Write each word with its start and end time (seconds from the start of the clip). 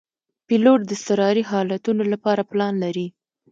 پیلوټ 0.47 0.79
د 0.85 0.91
اضطراري 0.97 1.43
حالتونو 1.51 2.03
لپاره 2.13 2.47
پلان 2.51 2.73
لري. 2.83 3.07